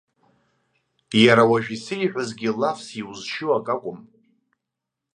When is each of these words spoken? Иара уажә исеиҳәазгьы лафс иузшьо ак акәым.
Иара 1.25 1.43
уажә 1.51 1.69
исеиҳәазгьы 1.75 2.49
лафс 2.59 2.87
иузшьо 2.99 3.47
ак 3.57 3.67
акәым. 3.73 3.99